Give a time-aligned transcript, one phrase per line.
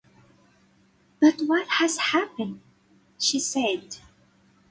[1.21, 2.61] “But what has happened?”
[3.19, 3.97] she said.